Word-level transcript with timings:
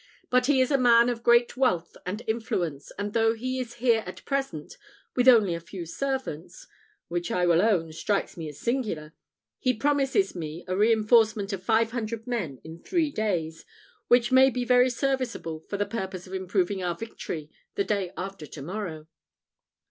"But 0.31 0.47
he 0.47 0.61
is 0.61 0.71
a 0.71 0.79
man 0.79 1.09
of 1.09 1.21
great 1.21 1.55
wealth 1.55 1.95
and 2.07 2.23
influence, 2.25 2.91
and 2.97 3.13
though 3.13 3.35
he 3.35 3.59
is 3.59 3.75
here 3.75 4.01
at 4.07 4.25
present 4.25 4.75
with 5.15 5.27
only 5.27 5.53
a 5.53 5.59
few 5.59 5.85
servants 5.85 6.65
which 7.07 7.29
I 7.29 7.45
will 7.45 7.61
own 7.61 7.91
strikes 7.93 8.35
me 8.35 8.49
as 8.49 8.59
singular 8.59 9.13
he 9.59 9.75
promises 9.75 10.33
me 10.35 10.65
a 10.67 10.75
reinforcement 10.75 11.53
of 11.53 11.61
five 11.61 11.91
hundred 11.91 12.25
men 12.25 12.59
in 12.63 12.79
three 12.79 13.11
days, 13.11 13.63
which 14.07 14.31
may 14.31 14.49
be 14.49 14.65
very 14.65 14.89
serviceable 14.89 15.59
for 15.59 15.77
the 15.77 15.85
purpose 15.85 16.25
of 16.25 16.33
improving 16.33 16.81
our 16.81 16.95
victory 16.95 17.51
the 17.75 17.83
day 17.83 18.11
after 18.17 18.47
to 18.47 18.61
morrow. 18.63 19.05